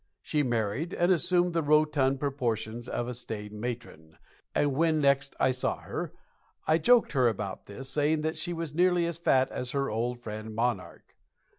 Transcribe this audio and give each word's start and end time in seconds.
She 0.23 0.41
married 0.41 0.95
and 0.95 1.11
assumed 1.11 1.53
the 1.53 1.61
rotund 1.61 2.19
proportions 2.19 2.89
of 2.89 3.07
a 3.07 3.13
staid 3.13 3.53
matron, 3.53 4.17
and 4.55 4.75
when 4.75 4.99
next 4.99 5.35
I 5.39 5.51
saw 5.51 5.77
her 5.81 6.11
I 6.65 6.79
joked 6.79 7.11
her 7.11 7.27
about 7.27 7.65
this, 7.65 7.87
saying 7.91 8.21
that 8.21 8.35
she 8.35 8.51
was 8.51 8.73
nearly 8.73 9.05
as 9.05 9.17
fat 9.19 9.51
as 9.51 9.69
her 9.77 9.91
old 9.91 10.19
friend 10.23 10.55
"Monarch." 10.55 11.15